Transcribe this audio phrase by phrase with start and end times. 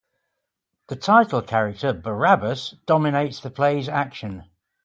[0.87, 4.45] The title character, Barabas, dominates the play's action.